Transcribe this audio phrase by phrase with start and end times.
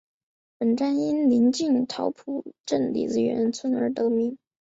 [0.57, 4.35] 本站因临近桃浦镇李子园村而得名。